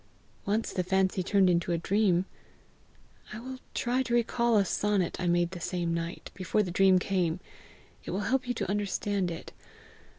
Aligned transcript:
Once, 0.47 0.73
the 0.73 0.81
fancy 0.83 1.21
turned 1.21 1.47
into 1.47 1.71
a 1.71 1.77
dream. 1.77 2.25
I 3.31 3.39
will 3.39 3.59
try 3.75 4.01
to 4.01 4.15
recall 4.15 4.57
a 4.57 4.65
sonnet 4.65 5.21
I 5.21 5.27
made 5.27 5.51
the 5.51 5.59
same 5.59 5.93
night, 5.93 6.31
before 6.33 6.63
the 6.63 6.71
dream 6.71 6.97
came: 6.97 7.39
it 8.03 8.09
will 8.09 8.21
help 8.21 8.47
you 8.47 8.55
to 8.55 8.67
understand 8.67 9.29
it. 9.29 9.53